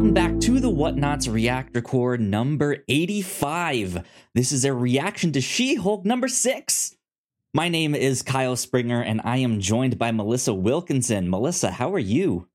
[0.00, 4.02] welcome back to the Whatnauts Reactor Corps number 85.
[4.34, 6.96] This is a reaction to She Hulk number 6.
[7.52, 11.28] My name is Kyle Springer, and I am joined by Melissa Wilkinson.
[11.28, 12.48] Melissa, how are you?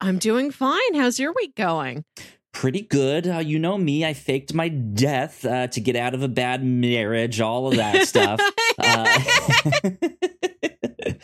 [0.00, 0.94] I'm doing fine.
[0.94, 2.04] How's your week going?
[2.52, 3.26] Pretty good.
[3.26, 6.64] Uh, you know me, I faked my death uh, to get out of a bad
[6.64, 8.40] marriage, all of that stuff.
[8.78, 9.18] uh,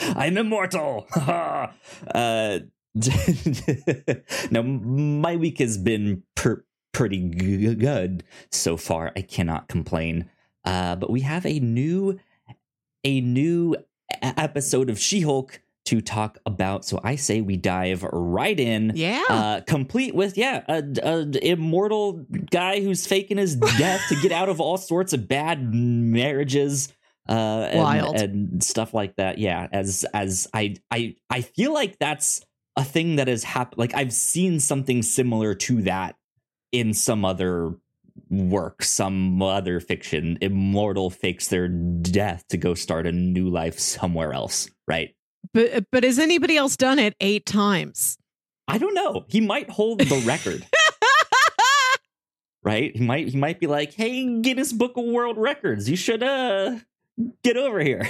[0.16, 1.06] I'm immortal.
[1.14, 2.58] uh,
[4.50, 7.20] now, my week has been per- pretty
[7.74, 9.12] good so far.
[9.16, 10.28] I cannot complain.
[10.64, 12.20] Uh, but we have a new,
[13.04, 13.76] a new
[14.20, 16.84] episode of She-Hulk to talk about.
[16.84, 18.92] So I say we dive right in.
[18.94, 19.22] Yeah.
[19.28, 24.48] Uh, complete with yeah, a, a immortal guy who's faking his death to get out
[24.48, 26.92] of all sorts of bad marriages.
[27.28, 28.16] Uh, and, Wild.
[28.16, 29.38] and stuff like that.
[29.38, 32.44] Yeah, as as I I I feel like that's
[32.76, 33.78] a thing that has happened.
[33.78, 36.16] Like I've seen something similar to that
[36.72, 37.74] in some other
[38.30, 40.38] work, some other fiction.
[40.40, 44.70] Immortal fakes their death to go start a new life somewhere else.
[44.86, 45.14] Right.
[45.52, 48.16] But but has anybody else done it eight times?
[48.68, 49.24] I don't know.
[49.28, 50.64] He might hold the record.
[52.62, 52.96] right?
[52.96, 56.78] He might he might be like, "Hey, Guinness Book of World Records, you should uh
[57.42, 58.06] get over here."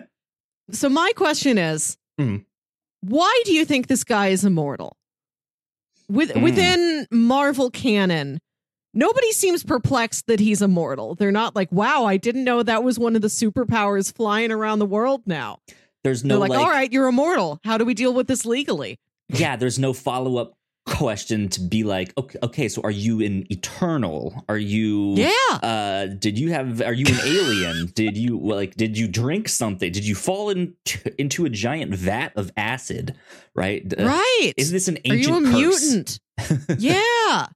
[0.70, 2.38] so my question is, Hmm.
[3.08, 4.96] Why do you think this guy is immortal?
[6.08, 6.42] With Hmm.
[6.42, 8.38] within Marvel canon,
[8.92, 11.14] nobody seems perplexed that he's immortal.
[11.14, 14.78] They're not like, "Wow, I didn't know that was one of the superpowers flying around
[14.80, 15.58] the world now."
[16.02, 17.58] There's They're no like, like, "All right, you're immortal.
[17.64, 18.98] How do we deal with this legally?"
[19.30, 20.52] yeah, there's no follow-up
[20.96, 24.44] question to be like, "Okay, okay, so are you an eternal?
[24.48, 25.58] Are you Yeah.
[25.62, 29.48] uh did you have are you an alien did you well, like did you drink
[29.48, 33.14] something did you fall into, into a giant vat of acid
[33.54, 34.52] right Uh, right.
[34.56, 35.82] is this an Are ancient you a curse?
[35.92, 36.20] mutant?
[36.78, 37.46] yeah.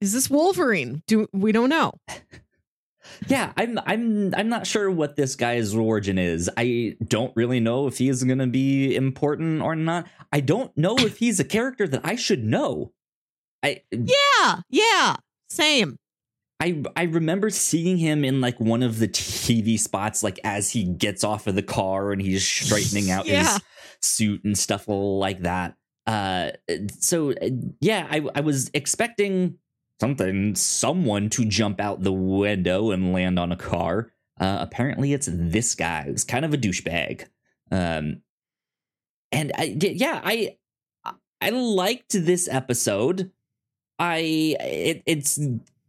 [0.00, 1.02] Is this Wolverine?
[1.06, 1.92] Do we don't know.
[3.28, 7.86] yeah i'm i'm i'm not sure what this guy's origin is i don't really know
[7.86, 11.86] if he's going to be important or not i don't know if he's a character
[11.86, 12.92] that i should know
[13.62, 15.16] i Yeah, yeah,
[15.48, 15.96] same.
[16.60, 20.84] I I remember seeing him in like one of the TV spots, like as he
[20.84, 23.40] gets off of the car and he's straightening out Yeah.
[23.54, 23.60] his
[24.02, 25.74] suit and stuff like that.
[26.06, 26.50] Uh,
[27.00, 27.48] so uh,
[27.80, 29.58] yeah, I I was expecting
[30.00, 34.12] something, someone to jump out the window and land on a car.
[34.40, 37.26] Uh, apparently, it's this guy who's kind of a douchebag.
[37.70, 38.22] Um,
[39.32, 40.56] and I yeah, I
[41.40, 43.30] I liked this episode.
[43.98, 45.38] I it, it's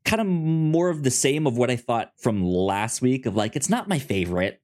[0.04, 3.56] kind of more of the same of what I thought from last week of like
[3.56, 4.62] it's not my favorite,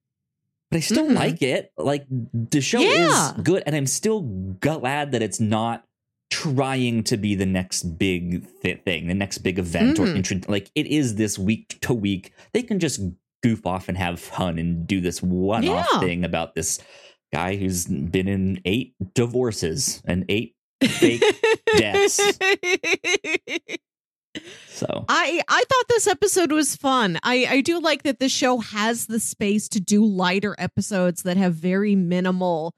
[0.70, 1.16] but I still Mhm.
[1.16, 1.72] like it.
[1.78, 3.32] Like the show Yeah.
[3.36, 5.86] is good, and I'm still glad that it's not
[6.32, 10.16] trying to be the next big th- thing, the next big event, or Mhm.
[10.16, 12.32] intro- like it is this week to week.
[12.54, 13.00] They can just
[13.44, 16.00] goof off and have fun and do this one off Yeah.
[16.00, 16.80] thing about this
[17.34, 21.22] guy who's been in eight divorces and eight fake
[21.78, 22.20] deaths.
[24.70, 27.20] So I I thought this episode was fun.
[27.24, 31.36] I I do like that the show has the space to do lighter episodes that
[31.36, 32.74] have very minimal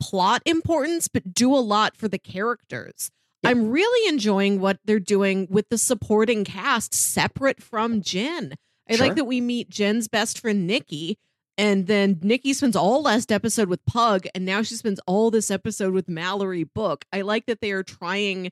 [0.00, 3.10] plot importance but do a lot for the characters.
[3.42, 3.50] Yeah.
[3.50, 8.54] I'm really enjoying what they're doing with the supporting cast separate from Jen.
[8.88, 9.06] I Sure.
[9.06, 11.16] like that we meet Jen's best friend Nikki
[11.56, 15.50] and then Nikki spends all last episode with Pug and now she spends all this
[15.50, 17.04] episode with Mallory Book.
[17.12, 18.50] I like that they are trying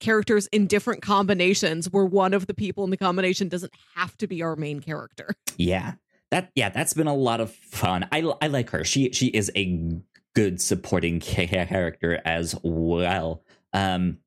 [0.00, 4.26] characters in different combinations where one of the people in the combination doesn't have to
[4.26, 5.28] be our main character.
[5.56, 5.92] Yeah.
[6.30, 8.08] That yeah, that's been a lot of fun.
[8.10, 8.82] I I like her.
[8.84, 10.00] She she is a
[10.34, 13.42] good supporting character as well.
[13.72, 14.18] Um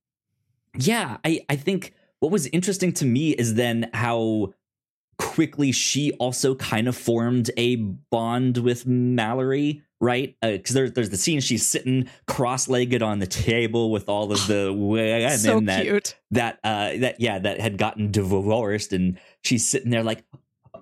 [0.78, 4.54] yeah, I I think what was interesting to me is then how
[5.18, 10.36] quickly she also kind of formed a bond with Mallory, right?
[10.42, 14.74] Because there's there's the scene she's sitting cross-legged on the table with all of the
[14.74, 16.16] women so that cute.
[16.32, 20.24] that uh that yeah that had gotten divorced and she's sitting there like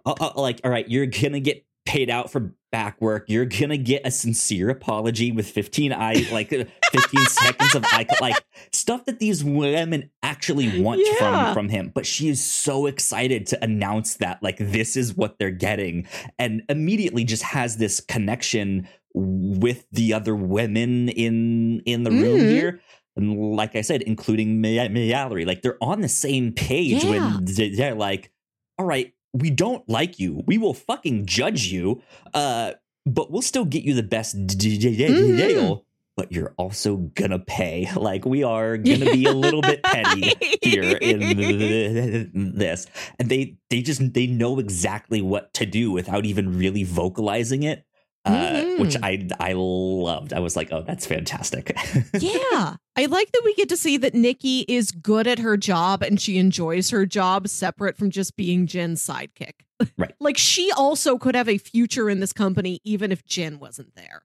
[0.06, 3.78] uh, uh, like all right you're gonna get paid out for back work you're gonna
[3.78, 8.36] get a sincere apology with 15 eye like uh, 15 seconds of eye like
[8.74, 11.46] stuff that these women actually want Yeah.
[11.46, 15.40] from from him but she is so excited to announce that like this is what
[15.40, 16.06] they're getting
[16.38, 22.50] and immediately just has this connection with the other women in in the room Mhm.
[22.50, 22.82] here
[23.18, 27.38] and like I said, including Ma- Mallory, like they're on the same page Yeah.
[27.38, 28.30] when they're like,
[28.78, 30.42] "All right, we don't like you.
[30.48, 32.02] We will fucking judge you,
[32.34, 32.74] uh,
[33.06, 35.38] but we'll still get you the best Mhm.
[35.38, 35.86] deal."
[36.18, 37.90] but you're also gonna pay.
[37.98, 41.20] Like we are gonna be a little bit petty here in
[42.56, 42.88] this,
[43.20, 47.84] and they they just they know exactly what to do without even really vocalizing it.
[48.26, 48.32] Uh,
[48.64, 48.80] Mhm.
[48.80, 50.34] which I I loved.
[50.34, 51.72] I was like, oh, that's fantastic.
[52.20, 52.76] yeah.
[52.98, 56.20] I like that we get to see that Nikki is good at her job and
[56.20, 59.52] she enjoys her job separate from just being Jen's sidekick.
[59.98, 60.16] Right.
[60.22, 64.24] like she also could have a future in this company even if Jen wasn't there.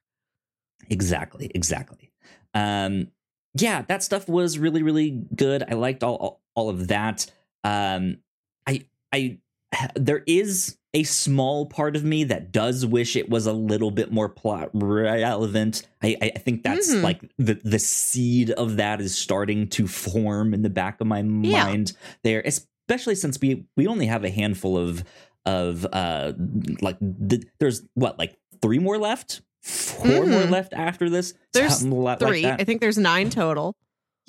[0.88, 2.11] Exactly, exactly.
[2.55, 3.08] Um,
[3.55, 5.62] yeah, that stuff was really, really good.
[5.69, 7.26] I liked all all, all of that.
[7.64, 8.19] Um,
[8.67, 9.38] I I
[9.94, 14.10] there is a small part of me that does wish it was a little bit
[14.12, 15.87] more plot relevant.
[16.02, 17.02] I I think that's Mhm.
[17.02, 21.19] like the the seed of that is starting to form in the back of my
[21.20, 21.64] Yeah.
[21.64, 21.92] mind
[22.25, 25.04] there, especially since we we only have a handful of
[25.46, 26.32] of uh
[26.81, 26.98] like
[27.28, 30.50] th- there's what like three more left 4 more Mhm.
[30.50, 32.46] left after this There's li- like Three.
[32.46, 33.75] I think there's nine total.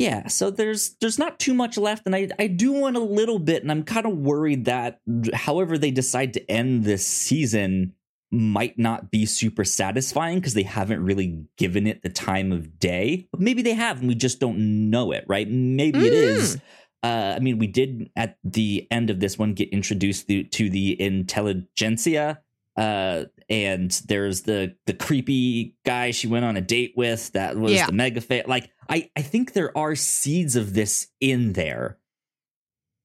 [0.02, 3.40] Yeah so there's there's not too much left and i i do want a little
[3.40, 5.00] bit and i'm kind of worried that
[5.34, 7.94] however they decide to end this season
[8.32, 13.28] might not be super satisfying because they haven't really given it the time of day.
[13.32, 15.50] But maybe they have and we just don't know it right?
[15.50, 16.58] Maybe it is.
[17.04, 20.70] Uh, I mean, we did at the end of this one get introduced to, to
[20.70, 22.40] the intelligentsia,
[22.78, 27.74] uh, and there's the the creepy guy she went on a date with that was
[27.74, 27.88] Yeah.
[27.88, 31.98] the mega fa- Like, I I think there are seeds of this in there,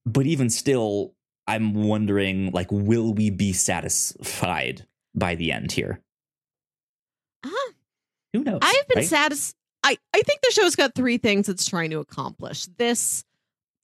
[0.05, 1.13] but even still,
[1.47, 4.85] I'm wondering, like, will we be satisfied
[5.15, 6.01] by the end here?
[7.43, 7.71] Uh-huh.
[8.33, 8.59] Who knows?
[8.61, 9.07] I've been right?
[9.07, 9.53] satisfied.
[9.83, 12.65] I, I think the show's got three things it's trying to accomplish.
[12.77, 13.23] This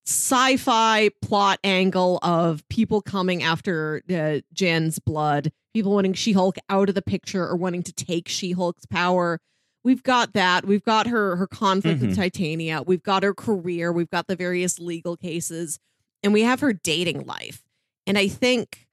[0.06, 6.96] sci-fi plot angle of people coming after uh, Jen's blood, people wanting She-Hulk out of
[6.96, 9.40] the picture or wanting to take She-Hulk's power.
[9.84, 10.66] We've got that.
[10.66, 12.16] We've got her her conflict with Mhm.
[12.16, 12.82] Titania.
[12.86, 13.92] We've got her career.
[13.92, 15.80] We've got the various legal cases,
[16.22, 17.64] and we have her dating life.
[18.08, 18.88] And I think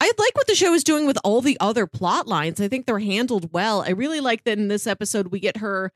[0.00, 2.60] I like what the show is doing with all the other plot lines.
[2.60, 3.80] I think they're handled well.
[3.82, 5.92] I really like that in this episode we get her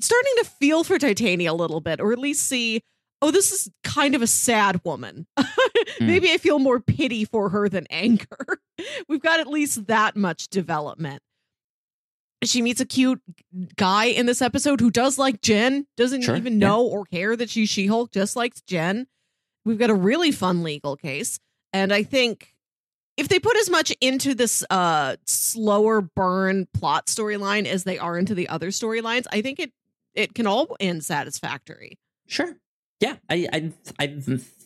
[0.00, 2.82] starting to feel for Titania a little bit, or at least see,
[3.22, 5.26] oh, this is kind of a sad woman.
[6.00, 8.58] Maybe I feel more pity for her than anger.
[9.08, 11.22] We've got at least that much development.
[12.44, 13.22] She meets a cute
[13.76, 16.66] guy in this episode who does like Jen, doesn't Sure, even yeah.
[16.66, 19.06] know or care that she's She Hulk, just likes Jen.
[19.64, 21.38] We've got a really fun legal case.
[21.72, 22.52] And I think
[23.16, 28.18] if they put as much into this uh slower burn plot storyline as they are
[28.18, 29.72] into the other storylines, I think it
[30.14, 31.96] it can all end satisfactory.
[32.26, 32.56] Sure.
[33.02, 34.06] Yeah, I I I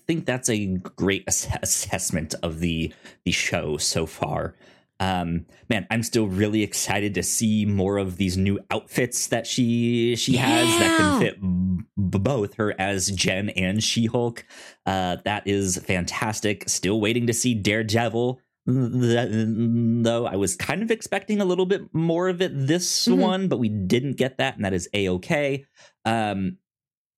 [0.07, 2.93] think that's a great ass- assessment of the
[3.25, 4.55] the show so far.
[5.01, 10.17] Um, man, I'm still really excited to see more of these new outfits that she
[10.17, 14.45] she has that can fit b- both her as Jen and She Hulk.
[14.87, 16.69] Uh, that is fantastic.
[16.69, 18.39] Still waiting to see Daredevil.
[18.67, 23.17] Though I was kind of expecting a little bit more of it this Mhm.
[23.19, 25.65] one, but we didn't get that, and that is a okay.
[26.05, 26.59] Um,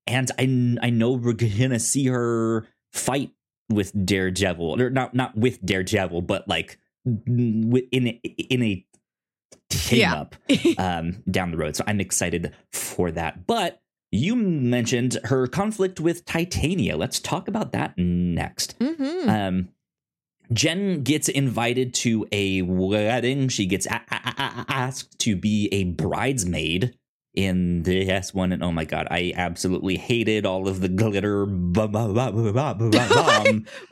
[0.09, 3.31] and I I know we're gonna see her fight
[3.71, 6.79] with Daredevil, or not not with Daredevil, but like
[7.27, 8.21] in a,
[8.51, 8.87] in a
[9.71, 10.15] team Yeah.
[10.15, 10.35] up
[10.79, 11.77] um, down the road.
[11.77, 13.47] So I'm excited for that.
[13.47, 16.97] But you mentioned her conflict with Titania.
[16.97, 18.75] Let's talk about that next.
[18.81, 19.69] hmm Um,
[20.53, 23.49] Jen gets invited to a wedding.
[23.49, 26.98] She gets a- a- a- asked to be a bridesmaid
[27.35, 28.53] in this one.
[28.53, 31.47] And oh my god, I absolutely hated all of the glitter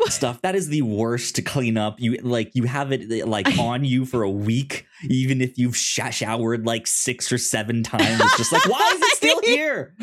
[0.08, 0.40] stuff.
[0.42, 2.00] That is the worst to clean up.
[2.00, 6.00] You like you have it like on you for a week, even if you've sh-
[6.12, 8.20] showered like six or seven times.
[8.20, 9.94] It's just like, why is it still here?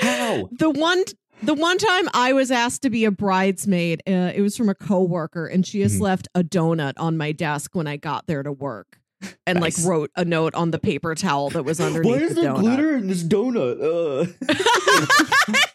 [0.00, 0.48] How?
[0.52, 1.04] The one
[1.42, 4.74] the one time I was asked to be a bridesmaid, uh, it was from a
[4.74, 6.00] coworker, and she just Mhm.
[6.02, 8.99] left a donut on my desk when I got there to work,
[9.46, 9.78] and Nice.
[9.78, 12.60] like wrote a note on the paper towel that was underneath Why the donut.
[12.60, 14.34] Glitter in this donut?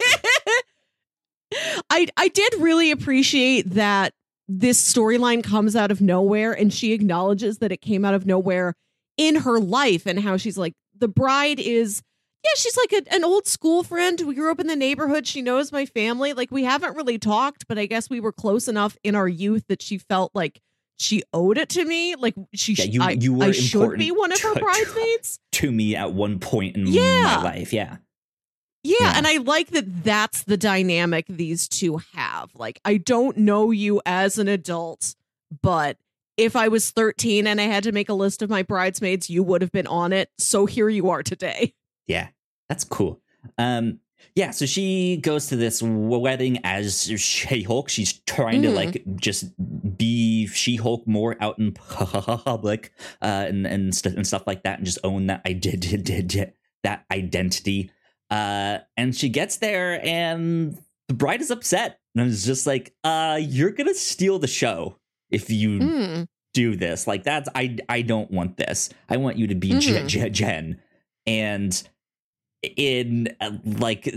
[1.89, 4.13] I I did really appreciate that
[4.47, 8.73] this storyline comes out of nowhere and she acknowledges that it came out of nowhere
[9.17, 12.01] in her life and how she's like the bride is
[12.43, 15.41] yeah she's like a, an old school friend we grew up in the neighborhood she
[15.41, 18.97] knows my family like we haven't really talked but i guess we were close enough
[19.03, 20.59] in our youth that she felt like
[20.97, 24.11] she owed it to me like she Yeah, you- I, you were I should be
[24.11, 27.23] one of her to- bridesmaids to me at one point in Yeah.
[27.23, 27.73] my life.
[27.73, 27.97] Yeah.
[28.83, 29.13] Yeah, Yeah.
[29.17, 32.51] and I like that that's the dynamic these two have.
[32.55, 35.15] Like, I don't know you as an adult,
[35.61, 35.97] but
[36.37, 39.41] if I was 13 and I had to make a list of my bridesmaids, you
[39.43, 40.29] would have been on it.
[40.37, 41.73] So here you are today.
[42.07, 42.27] Yeah.
[42.69, 43.21] That's cool.
[43.57, 43.99] Um,
[44.35, 47.89] yeah, so she goes to this wedding as She Hulk.
[47.89, 48.65] She's trying mm.
[48.65, 49.45] to like just
[49.97, 52.91] be She Hulk more out in public
[53.21, 56.03] uh, and and, st- and stuff like that, and just own that I did did
[56.03, 56.53] did
[56.83, 57.91] that identity.
[58.29, 60.77] Uh, and she gets there, and
[61.07, 65.49] the bride is upset, and it's just like, uh, "You're gonna steal the show if
[65.49, 66.27] you mm.
[66.53, 67.07] do this.
[67.07, 68.89] Like that's I I don't want this.
[69.09, 70.31] I want you to be mm-hmm.
[70.31, 70.81] Jen."
[71.27, 71.89] And
[72.75, 74.13] in uh, like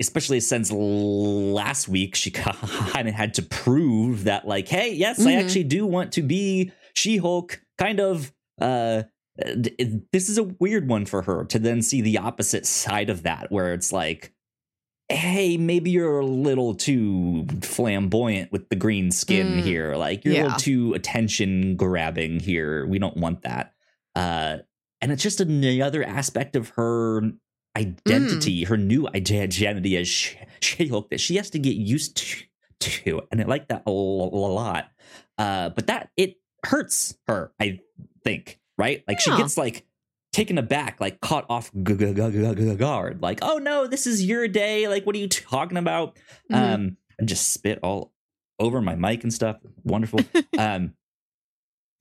[0.00, 5.28] especially since last week she kind of had to prove that like hey yes mm-hmm.
[5.28, 9.02] i actually do want to be she-hulk kind of uh
[10.12, 13.50] this is a weird one for her to then see the opposite side of that
[13.50, 14.32] where it's like
[15.08, 20.34] hey maybe you're a little too flamboyant with the green skin mm, here like you're
[20.34, 20.42] yeah.
[20.42, 23.74] a little too attention grabbing here we don't want that
[24.14, 24.58] uh
[25.00, 27.22] and it's just another aspect of her
[27.76, 28.68] identity, mm.
[28.68, 32.44] her new identity as She Hulk that she has to get used to,
[32.80, 33.22] to.
[33.30, 34.90] and I like that a, lot.
[35.38, 37.80] Uh, but that it hurts her, I
[38.24, 39.02] think, right?
[39.08, 39.36] Like yeah.
[39.36, 39.86] she gets like
[40.32, 44.88] taken aback, like caught off guard, like, oh no, this is your day.
[44.88, 46.16] Like, what are you talking about?
[46.50, 46.74] Mm-hmm.
[46.74, 48.12] Um, and just spit all
[48.58, 49.56] over my mic and stuff.
[49.84, 50.20] Wonderful.
[50.58, 50.94] um,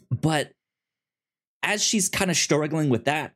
[0.09, 0.51] but
[1.63, 3.33] as she's kind of struggling with that,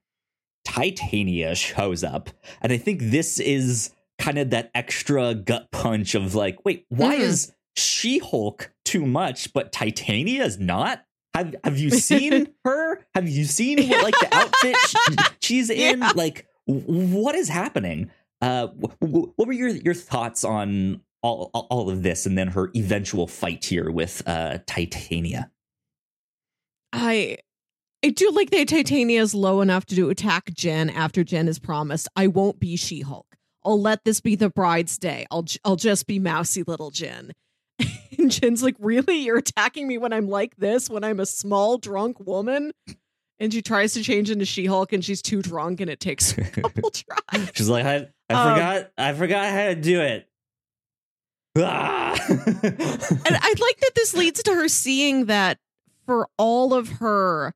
[0.65, 2.29] Titania shows up.
[2.61, 7.15] And I think this is kind of that extra gut punch of like, wait, why
[7.15, 7.23] mm-hmm.
[7.23, 11.03] is She Hulk too much, but Titania is not?
[11.33, 12.99] Have Have you seen her?
[13.15, 14.77] Have you seen what, like the outfit
[15.41, 15.99] she's in?
[15.99, 16.11] Yeah.
[16.15, 18.11] Like, what is happening?
[18.41, 18.67] Uh,
[18.99, 23.65] what were your your thoughts on all all of this, and then her eventual fight
[23.65, 25.49] here with uh, Titania?
[26.91, 27.37] I
[28.03, 31.57] I do like that Titania is low enough to do attack Jen after Jen is
[31.57, 33.25] promised, I won't be She Hulk.
[33.63, 35.25] I'll let this be the bride's day.
[35.31, 37.31] I'll I'll just be mousy little Jen.
[38.19, 39.19] and Jen's like, really?
[39.19, 42.73] You're attacking me when I'm like this, when I'm a small drunk woman?
[43.39, 46.37] And she tries to change into She Hulk, and she's too drunk, and it takes
[46.37, 47.51] a couple tries.
[47.53, 50.27] She's like, I, I um, forgot, I forgot how to do it.
[51.57, 52.15] Ah!
[52.29, 52.37] and
[53.37, 55.57] I like that this leads to her seeing that
[56.05, 57.53] for all of her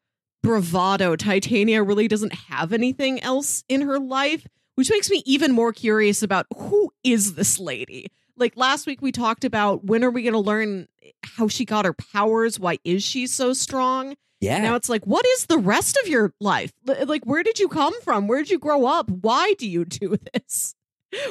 [0.47, 5.73] bravado, Titania really doesn't have anything else in her life, which makes me even more
[5.73, 8.07] curious about who is this lady?
[8.37, 10.87] Like last week, we talked about when are we going to learn
[11.21, 12.61] how she got her powers?
[12.61, 14.15] Why is she so strong?
[14.39, 14.59] Yeah.
[14.59, 16.71] Now it's like, what is the rest of your life?
[16.85, 18.29] Like, where did you come from?
[18.29, 19.09] Where did you grow up?
[19.09, 20.75] Why do you do this?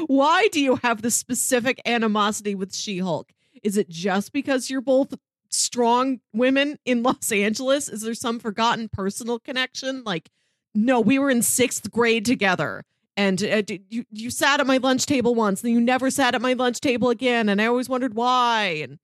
[0.08, 3.32] Why do you have this specific animosity with She Hulk?
[3.62, 5.14] Is it just because you're both
[5.56, 7.88] strong women in Los Angeles?
[7.88, 10.02] Is there some forgotten personal connection?
[10.04, 10.30] Like,
[10.74, 12.84] no, we were in sixth grade together.
[13.16, 16.42] And uh, you you sat at my lunch table once, and you never sat at
[16.42, 18.80] my lunch table again, and I always wondered why.
[18.82, 18.98] And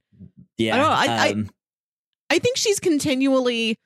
[0.58, 1.14] yeah, I don't know.
[1.14, 1.50] I, um,
[2.30, 3.78] I I think she's continually,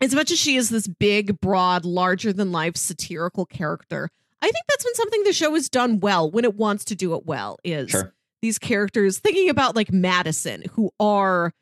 [0.00, 4.10] as much as she is this big, broad, larger than life satirical character.
[4.40, 7.14] I think that's when something the show has done well when it wants to do
[7.14, 7.58] it well.
[7.62, 8.12] Is sure
[8.42, 11.52] these characters thinking about like Madison, who are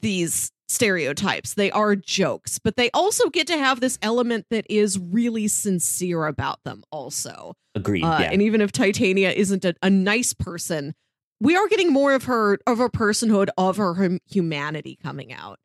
[0.00, 1.54] these stereotypes.
[1.54, 6.26] They are jokes, but they also get to have this element that is really sincere
[6.26, 7.54] about them, also.
[7.74, 8.04] Agreed.
[8.04, 8.30] Uh, yeah.
[8.32, 10.94] And even if Titania isn't a, a, nice person,
[11.40, 15.58] we are getting more of her, of her personhood, of her humanity coming out.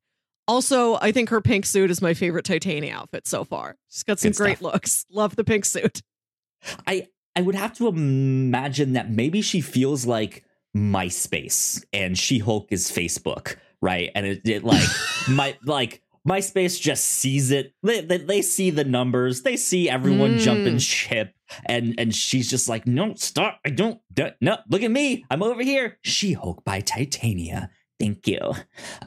[0.47, 3.77] Also, I think her pink suit is my favorite Titania outfit so far.
[3.89, 4.73] She's got some Good great stuff.
[4.73, 5.05] looks.
[5.09, 6.01] Love the pink suit.
[6.85, 10.43] I I would have to imagine that maybe she feels like
[10.75, 14.09] MySpace and She Hulk is Facebook, right?
[14.15, 14.87] And it, it like
[15.29, 17.73] my like MySpace just sees it.
[17.81, 19.41] They, they, they, see the numbers.
[19.41, 20.39] They see everyone mm.
[20.39, 21.33] jumping ship,
[21.65, 23.59] and and she's just like, no, stop!
[23.65, 23.99] I don't.
[24.13, 25.25] don't No, look at me.
[25.29, 25.97] I'm over here.
[26.03, 27.69] She Hulk by Titania
[28.01, 28.39] thank you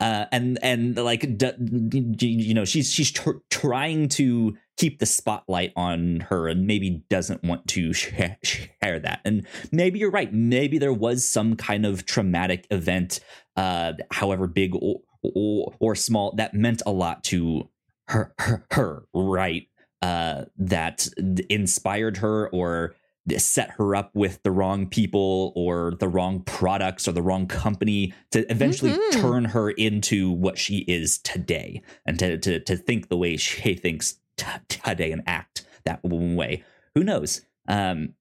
[0.01, 6.21] uh, and and like you know she's she's tr- trying to keep the spotlight on
[6.31, 9.21] her and maybe doesn't want to share, share that.
[9.25, 10.33] And maybe you're right.
[10.33, 13.21] Maybe there was some kind of traumatic event
[13.57, 17.69] uh, however big or, or, or small that meant a lot to
[18.09, 19.69] her her, her right?
[20.03, 21.09] Uh, that
[21.49, 22.95] inspired her or
[23.39, 28.13] set her up with the wrong people or the wrong products or the wrong company
[28.31, 29.21] to eventually mm-hmm.
[29.21, 33.75] turn her into what she is today and to, to, to think the way she
[33.75, 36.65] thinks t- today and act that way.
[36.95, 37.43] Who knows?
[37.69, 38.15] Um,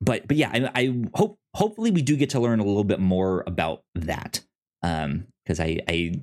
[0.00, 3.00] but but yeah, I, I, hope hopefully we do get to learn a little bit
[3.00, 4.40] more about that
[4.82, 6.20] because um, I I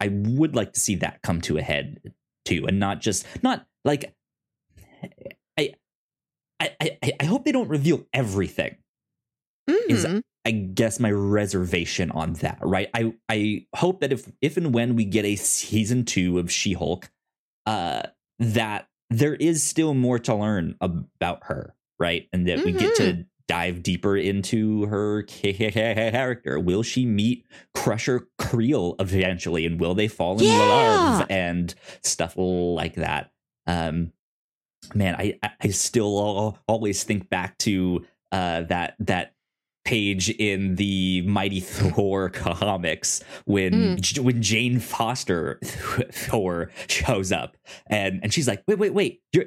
[0.00, 2.12] I would like to see that come to a head
[2.44, 4.14] too, and not just not like
[5.58, 5.74] I,
[6.80, 8.76] I I hope they don't reveal everything.
[9.88, 10.22] Is- Mhm.
[10.44, 12.90] I guess my reservation on that, right?
[12.94, 16.72] I I hope that if if and when we get a season two of She
[16.72, 17.10] Hulk,
[17.64, 18.02] uh,
[18.42, 22.28] that there is still more to learn about her, right?
[22.32, 26.58] And that we get to dive deeper into her character.
[26.58, 27.44] Will she meet
[27.74, 30.58] Crusher Creel eventually, and will they fall in Yeah.
[30.58, 33.30] love and stuff like that?
[33.66, 34.12] Um,
[34.94, 39.34] man, I I- I still always think back to uh that that
[39.84, 43.94] page in the Mighty Thor comics when hmm.
[43.96, 49.46] J- when Jane Foster Thor shows up and and she's like, wait, wait, wait, you're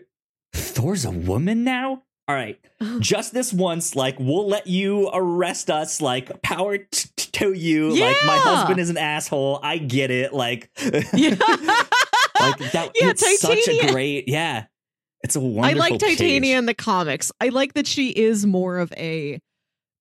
[0.53, 2.03] Thor's a woman now.
[2.27, 2.99] All right, oh.
[2.99, 6.01] just this once, like we'll let you arrest us.
[6.01, 7.89] Like power t- t- to you.
[7.89, 9.59] Like my husband is an asshole.
[9.61, 10.33] I get it.
[10.33, 10.71] Like,
[11.13, 11.35] Yeah.
[12.39, 12.91] like that.
[12.95, 14.27] Yeah, it's such a great.
[14.27, 14.65] Yeah,
[15.21, 15.83] it's a wonderful.
[15.83, 16.57] I like Titania page.
[16.57, 17.31] in the comics.
[17.39, 19.39] I like that she is more of a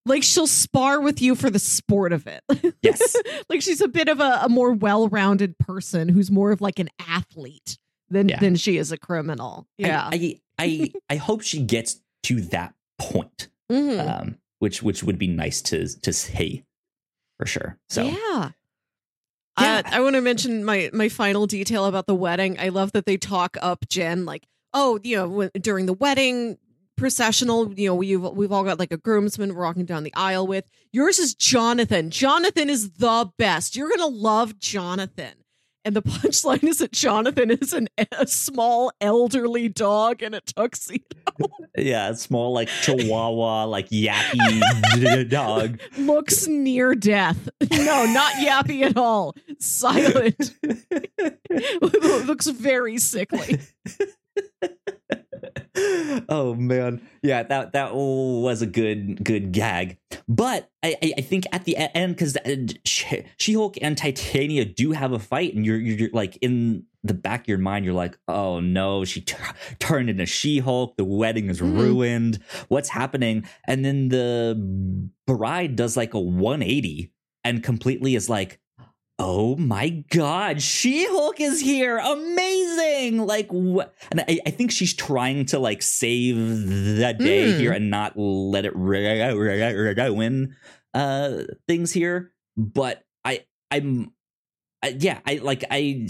[0.07, 2.43] like she'll spar with you for the sport of it.
[2.83, 3.17] Yes.
[3.49, 6.91] like she's a bit of a, a more well-rounded person who's more of like an
[7.09, 7.79] athlete
[8.11, 8.39] than Yeah.
[8.41, 9.67] than she is a criminal.
[9.79, 10.09] Yeah.
[10.13, 14.21] I, I, I, I hope she gets to that point, Mhm.
[14.21, 16.65] um, which which would be nice to to see
[17.39, 17.79] for sure.
[17.89, 18.51] So yeah.
[19.59, 19.83] Yeah.
[19.87, 22.59] Uh, I want to mention my my final detail about the wedding.
[22.59, 26.59] I love that they talk up Jen like, oh, you know, when, during the wedding
[26.97, 30.47] processional, you know, we've we've all got like a groomsman we're walking down the aisle
[30.47, 30.65] with.
[30.93, 32.11] Yours is Jonathan.
[32.11, 33.77] Jonathan is the best.
[33.77, 35.35] You're gonna love Jonathan.
[35.87, 41.05] And the punchline is that Jonathan is an, a small elderly dog in a tuxedo.
[41.77, 45.81] yeah, a small like Chihuahua, like yappy dog.
[45.99, 47.49] Looks near death.
[47.71, 49.35] No, not yappy at all.
[49.59, 50.55] Silent.
[52.27, 53.61] Looks very sickly.
[56.29, 59.99] Oh man, yeah that that was a good good gag.
[60.29, 62.37] But I I, think at the end because
[62.85, 67.15] She Hulk and Titania do have a fight, and you're, you're you're like in the
[67.15, 69.37] back of your mind, you're like, oh no, she t-
[69.79, 70.97] turned into She Hulk.
[70.97, 71.79] The wedding is Mhm.
[71.79, 72.39] ruined.
[72.69, 73.45] What's happening?
[73.67, 77.11] And then the bride does like a 180
[77.43, 78.61] and completely is like.
[79.19, 81.99] Oh my God, She Hulk is here!
[81.99, 83.19] Amazing!
[83.25, 83.95] Like, what?
[84.11, 87.59] And I, I think she's trying to like save the day Mm.
[87.59, 90.57] here and not let it ruin
[90.95, 92.33] uh, things here.
[92.57, 94.13] But I, I'm,
[94.83, 96.09] I, yeah, I like I.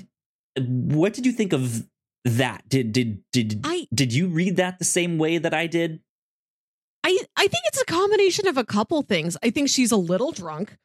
[0.58, 1.86] What did you think of
[2.24, 2.66] that?
[2.68, 6.00] Did did did I did you read that the same way that I did?
[7.04, 9.36] I I think it's a combination of a couple things.
[9.42, 10.78] I think she's a little drunk.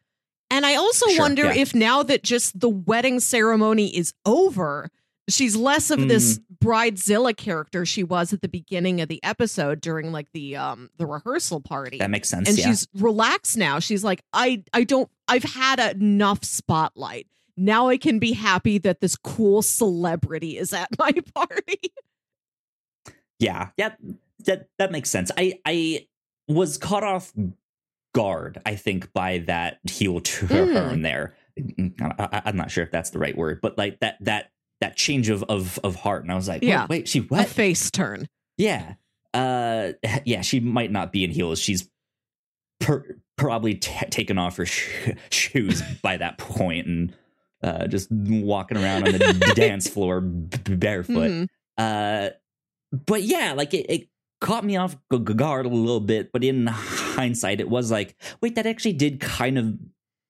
[0.51, 1.53] And I also Sure, wonder yeah.
[1.61, 4.89] if now that just the wedding ceremony is over,
[5.29, 6.43] she's less of this Mm.
[6.63, 11.05] bridezilla character she was at the beginning of the episode during like the um the
[11.05, 11.99] rehearsal party.
[11.99, 12.49] That makes sense.
[12.49, 12.67] and yeah.
[12.67, 13.79] she's relaxed now.
[13.79, 17.27] She's like, I I don't I've had enough spotlight.
[17.55, 21.93] Now I can be happy that this cool celebrity is at my party.
[23.39, 23.93] Yeah, yeah,
[24.45, 25.31] that that makes sense.
[25.37, 26.07] I I
[26.47, 27.31] was caught off
[28.13, 31.03] guard, I think, by that heel turn Mm.
[31.03, 31.35] there.
[32.19, 35.29] I, am not sure if that's the right word, but like that that that change
[35.29, 36.87] of of of heart, and I was like, Yeah.
[36.89, 37.47] wait, she A what?
[37.47, 38.27] face turn.
[38.57, 38.93] Yeah,
[39.33, 39.93] uh,
[40.25, 41.59] yeah, she might not be in heels.
[41.59, 41.89] She's
[42.79, 47.13] per- probably t- taken off her sh- shoes by that point and
[47.61, 51.47] uh, just walking around on the dance floor b- barefoot Mhm.
[51.77, 52.29] uh
[53.05, 54.07] but yeah like it, it
[54.41, 56.69] caught me off guard a little bit but in
[57.19, 59.77] hindsight it was like wait that actually did kind of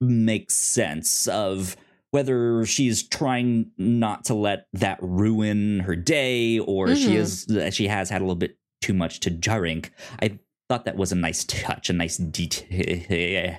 [0.01, 1.75] make sense of
[2.11, 7.15] whether she's trying not to let that ruin her day or she Mhm.
[7.15, 11.11] is she has had a little bit too much to drink i thought that was
[11.11, 13.57] a nice touch a nice detail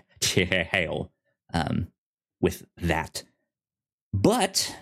[1.53, 1.89] um
[2.41, 3.23] with that
[4.13, 4.75] but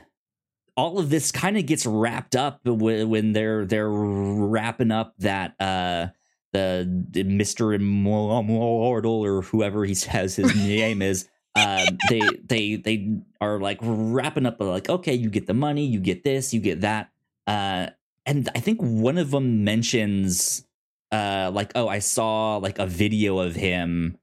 [0.77, 6.07] all of this kind of gets wrapped up when they're they're wrapping up that uh
[6.53, 7.75] the, the Mr.
[7.75, 14.47] Immortal or whoever he says his name is um they they they are like wrapping
[14.47, 17.11] up like okay you get the money you get this you get that
[17.47, 17.87] uh
[18.27, 20.67] and I think one of them mentions
[21.11, 24.19] uh like oh I saw like a video of him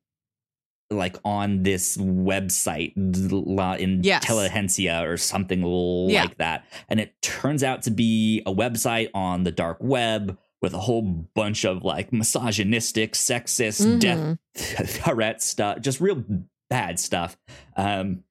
[0.92, 4.24] like on this website in Yes.
[4.24, 6.22] Telehensia or something Yeah.
[6.22, 6.66] like that.
[6.88, 11.02] And it turns out to be a website on the dark web with a whole
[11.36, 14.88] bunch of like misogynistic, sexist, death Mhm.
[15.06, 16.24] threat stuff, just real
[16.70, 17.38] bad stuff.
[17.78, 18.24] Um,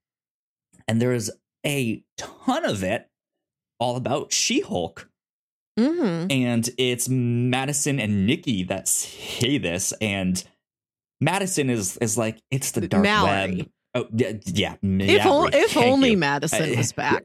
[0.87, 1.31] and there's
[1.65, 3.09] a ton of it
[3.79, 5.09] all about She Hulk.
[5.79, 6.31] Mm-hmm.
[6.31, 10.41] and it's Madison and Nikki that say this, and
[11.19, 13.57] Madison is is like it's the dark Mallory.
[13.57, 13.69] web.
[13.95, 14.75] Oh yeah, yeah.
[14.83, 16.17] If, o- if only you.
[16.17, 17.23] Madison Uh, was back.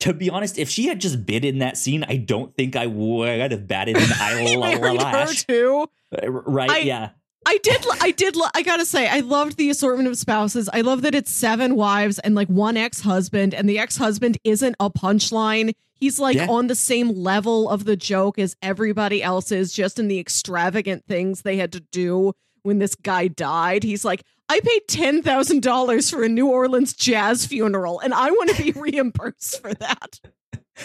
[0.00, 2.86] to be honest, if she had just been in that scene, I don't think I
[2.86, 5.86] would have batted an I married her too.
[6.22, 6.70] Uh, Right?
[6.70, 7.10] I- yeah.
[7.44, 7.84] I did.
[8.00, 8.36] I did.
[8.54, 10.68] I gotta say, I loved the assortment of spouses.
[10.72, 14.88] I love that it's seven wives and like one ex-husband, and the ex-husband isn't a
[14.90, 15.74] punchline.
[15.96, 16.46] He's like Yeah.
[16.48, 21.04] on the same level of the joke as everybody else is, just in the extravagant
[21.08, 23.82] things they had to do when this guy died.
[23.82, 24.22] He's like,
[24.52, 28.62] I paid ten thousand dollars for a New Orleans jazz funeral, and I want to
[28.62, 30.20] be reimbursed for that.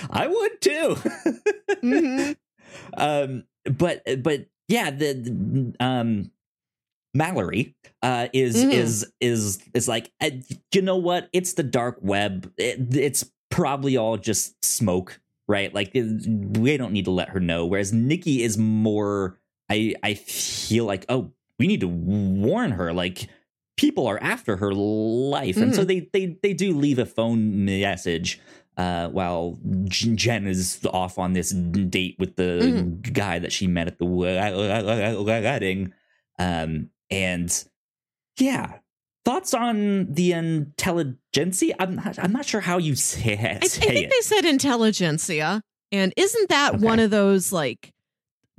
[0.09, 0.95] I would too.
[1.83, 2.35] Mhm.
[2.97, 6.31] um but but yeah the, the, um
[7.13, 8.71] mallory uh is Mhm.
[8.71, 10.29] is is is like uh,
[10.73, 15.91] you know what it's the dark web it, it's probably all just smoke right like
[15.93, 16.27] it-
[16.59, 21.05] we don't need to let her know whereas nikki is more i i feel like
[21.09, 23.27] oh we need to warn her like
[23.77, 28.39] people are after her life and so they they they do leave a phone message
[28.75, 33.13] uh, while Jen is off on this date with the Mhm.
[33.13, 35.93] guy that she met at the wedding.
[36.39, 37.63] Um, and
[38.37, 38.73] yeah,
[39.25, 41.75] thoughts on the intelligentsia?
[41.79, 44.09] I'm not, I'm not sure how you say, I, I think it.
[44.09, 45.61] they said intelligentsia.
[45.91, 46.83] And isn't that Okay.
[46.85, 47.93] one of those like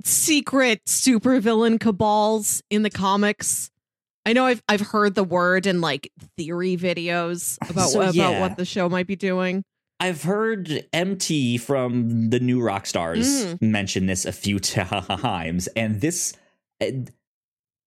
[0.03, 3.69] secret supervillain cabals in the comics?
[4.29, 8.39] I know I've I've heard the word in like theory videos about So, about yeah.
[8.39, 9.63] what the show might be doing.
[9.99, 13.25] I've heard MT from the New Rockstars
[13.57, 13.61] Mm.
[13.61, 16.33] mention this a few times, and this.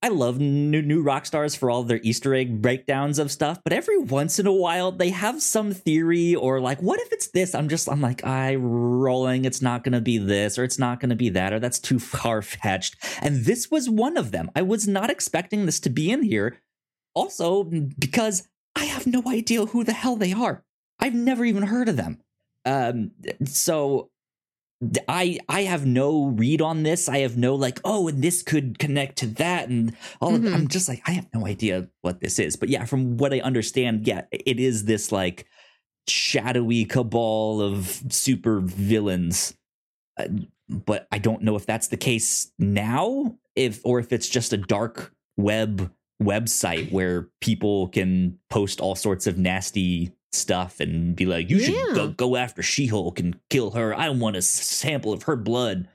[0.05, 3.99] I love new New Rockstars for all their Easter egg breakdowns of stuff, but every
[3.99, 7.55] once in a while they have some theory or like, what if it's this?
[7.55, 11.15] I'm just I'm like, I rolling, it's not gonna be this, or it's not gonna
[11.15, 12.97] be that, or that's too far fetched.
[13.21, 14.51] And this was one of them.
[14.57, 16.59] I was not expecting this to be in here.
[17.15, 17.65] Also,
[17.99, 20.65] because I have no idea who the hell they are.
[20.99, 22.19] I've never even heard of them.
[22.65, 23.11] Um,
[23.45, 24.12] so
[25.09, 27.09] I I have no read on this.
[27.09, 30.35] I have no like, oh, and this could connect to that, and all.
[30.35, 30.55] Of, Mhm.
[30.55, 32.57] I'm just like, I have no idea what this is.
[32.57, 35.47] But yeah, from what I understand, yeah, it is this like
[36.09, 39.55] shadowy cabal of super villains.
[40.19, 40.29] Uh,
[40.69, 44.57] but I don't know if that's the case now, if or if it's just a
[44.57, 45.93] dark web
[46.23, 51.75] website where people can post all sorts of nasty stuff and be like, "You should
[51.75, 51.95] Yeah.
[51.95, 53.95] go, go after She-Hulk and kill her.
[53.95, 55.89] I want a sample of her blood."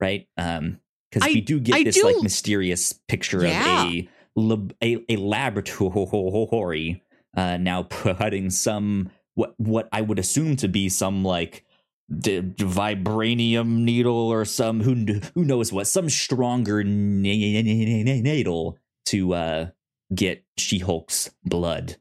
[0.00, 0.26] Right?
[0.36, 0.78] Um,
[1.10, 3.84] because we do get I this do- like mysterious picture Yeah.
[3.84, 7.02] of a lab- a, a laboratory
[7.36, 11.64] uh, now putting some what what I would assume to be some like
[12.10, 14.94] d- d- vibranium needle or some who
[15.34, 19.66] who knows what some stronger n- n- n- needle to uh,
[20.14, 21.96] get She Hulk's blood,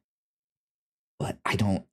[1.21, 1.83] but I don't.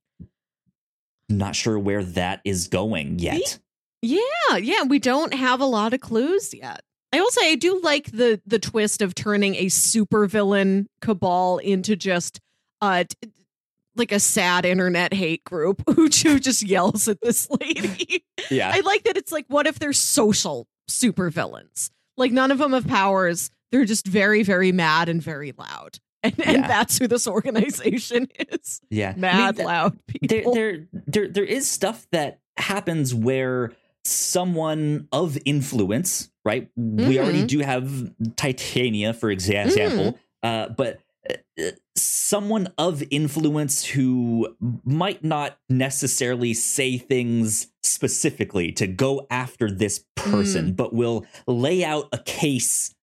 [1.29, 3.59] Not sure where that is going yet.
[4.01, 6.81] Yeah, yeah, we don't have a lot of clues yet.
[7.13, 11.95] I will say I do like the the twist of turning a supervillain cabal into
[11.95, 12.39] just
[12.81, 13.31] uh t-
[13.95, 18.23] like a sad internet hate group who ju- just yells at this lady.
[18.49, 21.91] Yeah, I like that it's like what if they're social supervillains?
[22.17, 23.51] Like none of them have powers.
[23.71, 25.99] They're just very very mad and very loud.
[26.23, 26.67] And, and Yeah.
[26.67, 28.81] that's who this organization is.
[28.89, 29.09] yeah.
[29.09, 30.53] I mean, Mad loud people.
[30.53, 33.71] there there there is stuff that happens where
[34.05, 37.47] someone of influence right we already Mhm.
[37.47, 41.63] do have titania for exa- example uh, but uh,
[41.95, 50.73] someone of influence who might not necessarily say things specifically to go after this person
[50.73, 52.95] but will lay out a case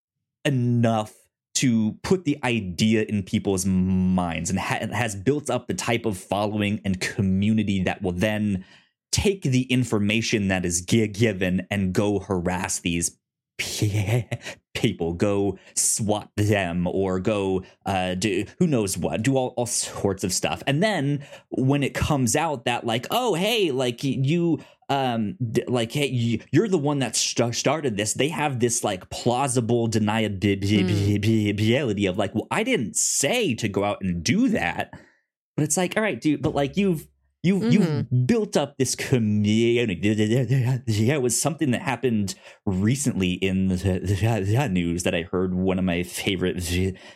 [0.44, 1.12] enough
[1.57, 6.19] to put the idea in people's minds and ha- has built up the type of
[6.19, 8.64] following and community that will then
[9.11, 13.19] take the information that is given and go harass these
[13.57, 14.27] p-
[14.87, 20.22] people go swat them or go uh do who knows what do all, all sorts
[20.22, 20.62] of stuff.
[20.66, 26.07] And then when it comes out that like oh hey like you um like hey
[26.07, 32.16] you, you're the one that st- started this they have this like plausible deniability of
[32.16, 34.92] like well i didn't say to go out and do that.
[35.57, 37.09] But it's like all right dude but like you've
[37.42, 40.09] you've you've built up this community
[40.87, 45.85] yeah it was something that happened recently in the, news that i heard one of
[45.85, 46.59] my favorite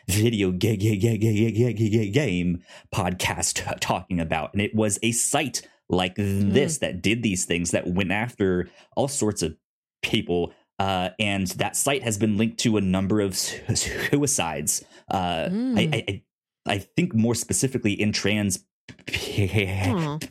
[0.09, 2.63] video ga- ga- ga- ga- ga- ga- ga- game
[2.95, 7.87] podcast talking about and it was a site like this that did these things that
[7.89, 9.57] went after all sorts of
[10.03, 10.53] people.
[10.79, 14.85] Uh, and that site has been linked to a number of suicides.
[15.11, 15.79] Uh, Mm.
[15.79, 16.23] I, I, I
[16.67, 18.65] I think more specifically in trans.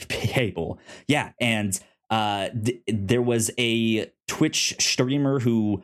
[0.09, 0.79] People.
[1.07, 5.83] Yeah, and uh, th- there was a Twitch streamer who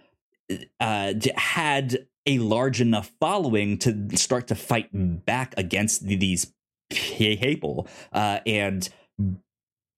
[0.79, 4.89] uh, had a large enough following to start to fight
[5.25, 6.51] back against th- these
[6.89, 8.89] people, uh, and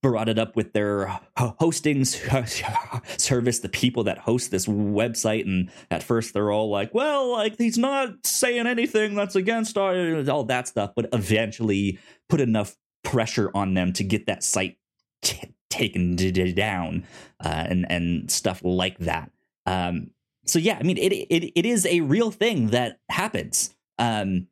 [0.01, 2.05] brought it up with their hosting
[3.17, 5.45] service, the people that host this website.
[5.45, 10.17] And at first, they're all like, "Well, like he's not saying anything that's against our
[10.29, 14.77] all that stuff," but eventually put enough pressure on them to get that site
[15.21, 17.05] t- taken d- down
[17.43, 19.31] uh, and and stuff like that.
[19.65, 20.11] Um,
[20.45, 23.75] so yeah, I mean, it it it is a real thing that happens.
[23.99, 24.47] Um,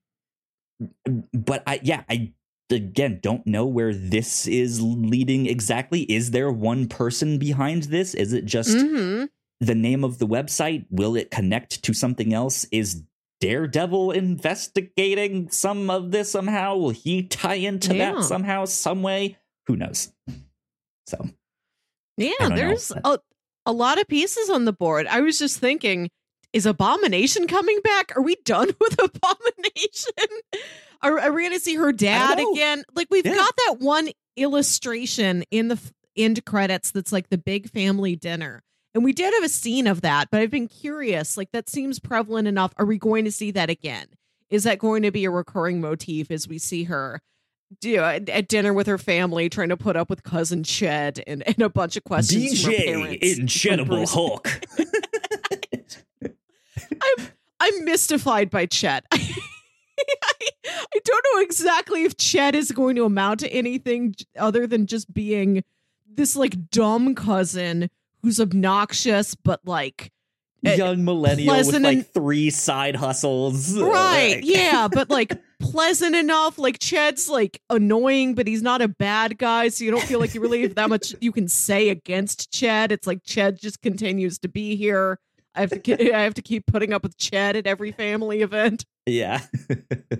[1.33, 2.33] but I yeah, I
[2.71, 6.01] again don't know where this is leading exactly.
[6.03, 8.13] Is there one person behind this?
[8.13, 9.29] Is it just Mhm.
[9.59, 10.85] the name of the website?
[10.89, 12.65] Will it connect to something else?
[12.71, 13.03] Is
[13.41, 16.75] Daredevil investigating some of this somehow?
[16.77, 18.13] Will he tie into Yeah.
[18.13, 19.37] that somehow, some way?
[19.67, 20.11] Who knows?
[21.07, 21.29] So
[22.17, 22.55] Yeah, don't know.
[22.55, 23.19] there's a,
[23.65, 25.05] a lot of pieces on the board.
[25.07, 26.09] I was just thinking,
[26.53, 28.15] is Abomination coming back?
[28.15, 30.41] Are we done with Abomination?
[31.05, 32.83] Are, are we going to see her dad again?
[32.95, 33.35] Like we've Yeah.
[33.35, 38.61] got that one illustration in the f- end credits that's like the big family dinner.
[38.93, 41.35] And we did have a scene of that, but I've been curious.
[41.37, 42.73] Like that seems prevalent enough.
[42.77, 44.07] Are we going to see that again?
[44.49, 47.19] Is that going to be a recurring motif as we see her
[47.81, 51.43] do at, at dinner with her family, trying to put up with cousin Chet and,
[51.47, 54.13] and a bunch of questions DJ parents?
[54.13, 54.47] Hulk.
[56.23, 57.27] I'm
[57.59, 59.05] I'm mystified by Chet.
[59.99, 60.33] I,
[60.65, 65.13] I don't know exactly if Chet is going to amount to anything other than just
[65.13, 65.63] being
[66.07, 67.89] this like dumb cousin
[68.23, 70.11] who's obnoxious but like
[70.65, 73.77] eh, Young millennial with like and- three side hustles.
[73.79, 76.57] right Like- yeah but like pleasant enough.
[76.57, 80.33] Like Chet's like annoying but he's not a bad guy so you don't feel like
[80.33, 82.91] you really have that much you can say against Chet.
[82.91, 85.19] It's like Chet just continues to be here.
[85.53, 88.85] I have to I have to keep putting up with Chet at every family event
[89.05, 89.41] Yeah.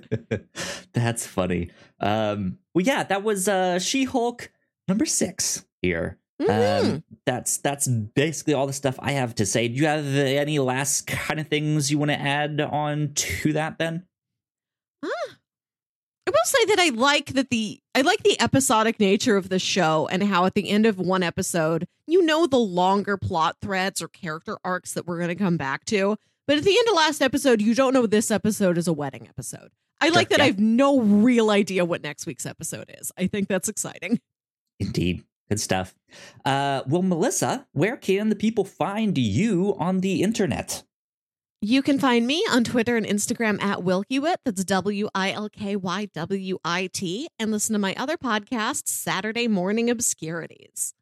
[0.94, 1.72] That's funny.
[2.00, 4.52] Um well yeah, that was uh She-Hulk
[4.88, 6.20] number 6 here.
[6.42, 6.84] Mhm.
[6.96, 9.68] Um that's that's basically all the stuff I have to say.
[9.68, 13.78] Do you have any last kind of things you want to add on to that
[13.80, 14.04] then?
[16.28, 19.60] I will say that I like that the I like the episodic nature of the
[19.60, 24.02] show and how at the end of one episode, you know the longer plot threads
[24.02, 26.18] or character arcs that we're going to come back to.
[26.48, 29.28] But at the end of last episode, you don't know this episode is a wedding
[29.28, 29.72] episode.
[30.02, 30.46] I like that yeah.
[30.46, 33.12] I have no real idea what next week's episode is.
[33.18, 34.20] I think that's exciting.
[34.80, 35.24] Indeed.
[35.50, 35.96] Good stuff.
[36.44, 40.84] Uh well Melissa, where can the people find you on the internet?
[41.62, 44.36] You can find me on Twitter and Instagram at Wilkywit.
[44.44, 47.28] That's W I L K Y W I T.
[47.40, 50.94] And listen to my other podcast, Saturday Morning Obscurities.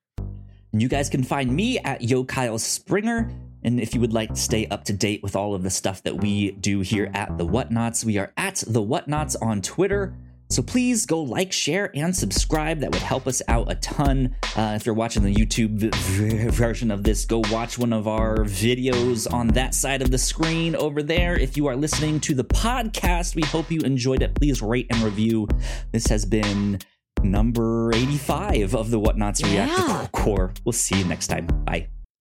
[0.71, 3.29] And you guys can find me at Yo Kyle Springer.
[3.63, 6.03] And if you would like to stay up to date with all of the stuff
[6.03, 10.15] that we do here at The Whatnauts, we are at The Whatnauts on Twitter.
[10.49, 12.79] So please go like, share, and subscribe.
[12.81, 14.35] That would help us out a ton.
[14.55, 18.37] Uh, if you're watching the YouTube v- version of this, go watch one of our
[18.39, 21.35] videos on that side of the screen over there.
[21.39, 24.35] If you are listening to the podcast, we hope you enjoyed it.
[24.35, 25.47] Please rate and review.
[25.91, 26.77] This has been
[27.23, 29.65] number 85 of the Whatnauts Yeah.
[29.65, 30.53] Reactor Corps.
[30.65, 31.47] We'll see you next time.
[31.65, 31.87] Bye.